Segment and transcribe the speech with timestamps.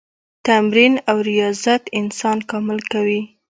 [0.45, 3.21] تمرین او ریاضت انسان کامل کوي.